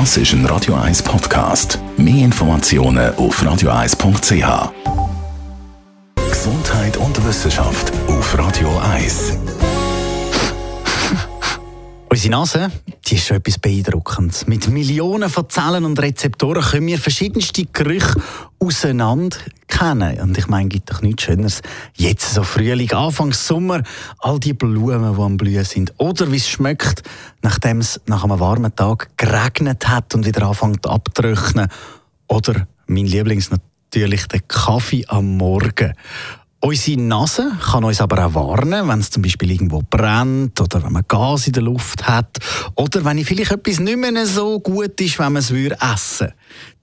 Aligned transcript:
Das 0.00 0.16
ist 0.16 0.32
ein 0.32 0.44
Radio 0.46 0.74
1 0.74 1.04
Podcast. 1.04 1.78
Mehr 1.96 2.24
Informationen 2.24 3.14
auf 3.14 3.40
radio1.ch. 3.40 4.72
Gesundheit 6.28 6.96
und 6.96 7.24
Wissenschaft 7.24 7.92
auf 8.08 8.36
Radio 8.36 8.76
1. 8.90 9.38
Unsere 12.10 12.30
Nase, 12.32 12.72
die 13.06 13.14
ist 13.14 13.26
schon 13.28 13.36
etwas 13.36 13.56
Beeindruckendes. 13.60 14.48
Mit 14.48 14.66
Millionen 14.66 15.30
von 15.30 15.48
Zellen 15.48 15.84
und 15.84 16.02
Rezeptoren 16.02 16.64
können 16.64 16.88
wir 16.88 16.98
verschiedenste 16.98 17.64
Gerüche 17.72 18.20
auseinander 18.58 19.36
kennen. 19.78 20.20
Und 20.20 20.38
ich 20.38 20.46
meine, 20.48 20.68
gibt 20.68 20.90
doch 20.90 21.02
nichts 21.02 21.24
Schöneres. 21.24 21.62
Jetzt 21.96 22.34
so 22.34 22.42
Frühling, 22.42 22.92
Anfangs 22.92 23.46
Sommer, 23.46 23.82
all 24.18 24.38
die 24.38 24.52
Blumen, 24.52 25.16
die 25.16 25.22
am 25.22 25.36
Blühen 25.36 25.64
sind. 25.64 25.92
Oder 25.98 26.30
wie 26.30 26.36
es 26.36 26.48
schmeckt, 26.48 27.02
nachdem 27.42 27.80
es 27.80 28.00
nach 28.06 28.24
einem 28.24 28.40
warmen 28.40 28.74
Tag 28.74 29.16
geregnet 29.16 29.88
hat 29.88 30.14
und 30.14 30.26
wieder 30.26 30.46
anfängt 30.46 30.86
abzutrocknen. 30.86 31.68
Oder 32.28 32.66
mein 32.86 33.06
Lieblings 33.06 33.50
natürlich 33.50 34.26
der 34.28 34.40
Kaffee 34.40 35.04
am 35.08 35.36
Morgen. 35.36 35.94
Unsere 36.64 36.98
Nase 36.98 37.52
kann 37.62 37.84
uns 37.84 38.00
aber 38.00 38.24
auch 38.24 38.32
warnen, 38.32 38.88
wenn 38.88 38.98
es 38.98 39.10
zum 39.10 39.22
Beispiel 39.22 39.50
irgendwo 39.50 39.82
brennt 39.82 40.58
oder 40.62 40.82
wenn 40.82 40.94
man 40.94 41.04
Gas 41.06 41.46
in 41.46 41.52
der 41.52 41.62
Luft 41.62 42.08
hat 42.08 42.38
oder 42.74 43.04
wenn 43.04 43.22
vielleicht 43.22 43.50
etwas 43.50 43.80
nicht 43.80 43.98
mehr 43.98 44.26
so 44.26 44.60
gut 44.60 44.98
ist, 44.98 45.18
wenn 45.18 45.34
man 45.34 45.42
es 45.42 45.50
essen 45.50 45.52
würde. 45.52 46.34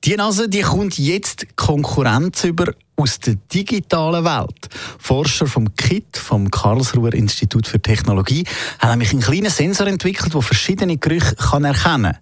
Die 0.03 0.15
Nase 0.15 0.49
die 0.49 0.61
kommt 0.61 0.99
jetzt 0.99 1.55
Konkurrenz 1.55 2.43
über 2.43 2.75
aus 2.95 3.19
der 3.21 3.37
digitalen 3.51 4.23
Welt. 4.23 4.69
Forscher 4.99 5.47
vom 5.47 5.73
KIT, 5.73 6.15
vom 6.15 6.51
Karlsruher 6.51 7.15
Institut 7.15 7.65
für 7.65 7.81
Technologie, 7.81 8.45
haben 8.77 8.91
nämlich 8.91 9.13
einen 9.13 9.21
kleinen 9.21 9.49
Sensor 9.49 9.87
entwickelt, 9.87 10.35
der 10.35 10.43
verschiedene 10.43 10.97
Gerüche 10.97 11.35
erkennen 11.39 11.73
kann. 11.73 12.17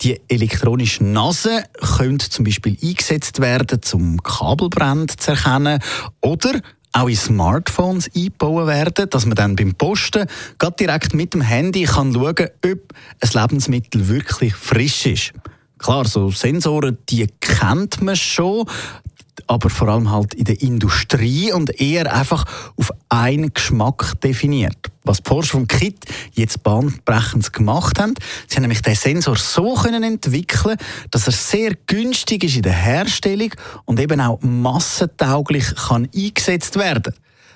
Die 0.00 0.18
elektronische 0.28 1.04
Nase 1.04 1.64
könnte 1.98 2.30
zum 2.30 2.46
Beispiel 2.46 2.78
eingesetzt 2.82 3.40
werden, 3.40 3.82
um 3.92 4.22
Kabelbrände 4.22 5.14
zu 5.16 5.32
erkennen 5.32 5.78
oder 6.22 6.62
auch 6.92 7.08
in 7.08 7.16
Smartphones 7.16 8.10
eingebaut 8.14 8.66
werden, 8.66 9.08
dass 9.10 9.26
man 9.26 9.34
dann 9.34 9.56
beim 9.56 9.74
Posten 9.74 10.26
gerade 10.58 10.76
direkt 10.78 11.14
mit 11.14 11.34
dem 11.34 11.40
Handy 11.40 11.84
kann 11.84 12.12
schauen 12.12 12.34
kann, 12.34 12.50
ob 12.64 12.78
ein 13.20 13.30
Lebensmittel 13.32 14.08
wirklich 14.08 14.54
frisch 14.54 15.06
ist. 15.06 15.32
Klar, 15.78 16.06
so 16.06 16.30
Sensoren, 16.30 16.98
die 17.08 17.26
kennt 17.40 18.02
man 18.02 18.14
schon, 18.14 18.66
aber 19.46 19.70
vor 19.70 19.88
allem 19.88 20.10
halt 20.10 20.34
in 20.34 20.44
der 20.44 20.60
Industrie 20.62 21.52
und 21.52 21.80
eher 21.80 22.14
einfach 22.14 22.44
auf 22.76 22.92
einen 23.12 23.52
Geschmack 23.52 24.18
definiert. 24.22 24.90
Was 25.04 25.22
die 25.22 25.28
Forscher 25.28 25.52
vom 25.52 25.68
KIT 25.68 26.06
jetzt 26.32 26.62
bahnbrechend 26.62 27.52
gemacht 27.52 28.00
haben, 28.00 28.14
sie 28.48 28.56
haben 28.56 28.62
nämlich 28.62 28.80
den 28.80 28.94
Sensor 28.94 29.36
so 29.36 29.74
können 29.74 30.02
entwickeln, 30.02 30.78
dass 31.10 31.26
er 31.26 31.32
sehr 31.32 31.74
günstig 31.86 32.44
ist 32.44 32.56
in 32.56 32.62
der 32.62 32.72
Herstellung 32.72 33.52
und 33.84 34.00
eben 34.00 34.20
auch 34.20 34.40
massentauglich 34.40 35.74
kann 35.74 36.08
eingesetzt 36.14 36.76
werden. 36.76 37.14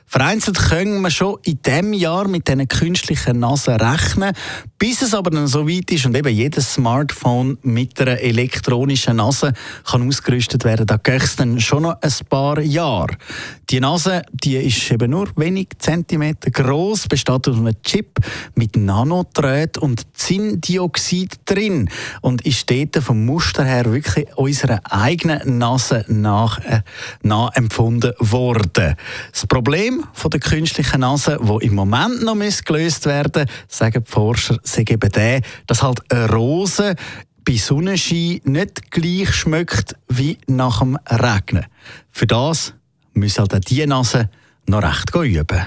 Vereinzelt 0.08 0.58
können 0.58 1.00
wir 1.02 1.10
schon 1.10 1.38
in 1.44 1.60
diesem 1.62 1.92
Jahr 1.92 2.28
mit 2.28 2.46
diesen 2.46 2.68
künstlichen 2.68 3.40
Nasen 3.40 3.74
rechnen, 3.74 4.32
bis 4.78 5.02
es 5.02 5.14
aber 5.14 5.30
dann 5.30 5.48
so 5.48 5.68
weit 5.68 5.90
ist 5.90 6.06
und 6.06 6.16
eben 6.16 6.32
jedes 6.32 6.74
Smartphone 6.74 7.58
mit 7.62 8.00
einer 8.00 8.20
elektronischen 8.20 9.16
Nase 9.16 9.52
kann 9.84 10.06
ausgerüstet 10.06 10.64
werden. 10.64 10.86
Da 10.86 10.96
geht 10.96 11.22
es 11.22 11.34
dann 11.34 11.58
schon 11.60 11.82
noch 11.82 12.00
ein 12.00 12.12
paar 12.28 12.60
Jahre. 12.60 13.16
Die 13.68 13.80
Nase 13.80 14.22
die 14.32 14.56
ist 14.56 14.92
eben 14.92 15.10
nur 15.10 15.28
wenig 15.34 15.70
Zentimeter 15.78 16.52
groß, 16.52 17.08
besteht 17.08 17.48
aus 17.48 17.56
einem 17.56 17.74
Chip 17.82 18.20
mit 18.54 18.76
Nanodrät 18.76 19.76
und 19.76 20.06
Zinndioxid 20.26 21.38
drin 21.44 21.88
und 22.20 22.44
ist 22.44 22.68
dort 22.68 22.96
vom 22.96 23.24
Muster 23.24 23.64
her 23.64 23.84
wirklich 23.84 24.26
unserer 24.36 24.80
eigenen 24.90 25.58
Nase 25.58 26.04
nach, 26.08 26.58
äh, 26.64 26.80
nachempfunden 27.22 28.12
worden. 28.18 28.96
Das 29.30 29.46
Problem 29.46 30.04
von 30.12 30.32
der 30.32 30.40
künstlichen 30.40 31.00
Nase, 31.00 31.38
wo 31.40 31.60
im 31.60 31.76
Moment 31.76 32.24
noch 32.24 32.34
gelöst 32.64 33.06
werden, 33.06 33.48
sagen 33.68 34.02
die 34.04 34.10
Forscher, 34.10 34.58
sei 34.64 34.84
eben 34.88 35.12
der, 35.12 35.42
dass 35.68 35.84
halt 35.84 36.00
eine 36.10 36.28
Rose 36.28 36.96
bei 37.44 37.56
Sonnenschein 37.56 38.40
nicht 38.42 38.90
gleich 38.90 39.32
schmeckt 39.32 39.94
wie 40.08 40.38
nach 40.48 40.80
dem 40.80 40.98
Regnen. 41.08 41.66
Für 42.10 42.26
das 42.26 42.74
müssen 43.12 43.46
halt 43.48 43.70
diese 43.70 43.86
Nase 43.86 44.28
noch 44.66 44.82
recht 44.82 45.14
üben. 45.14 45.66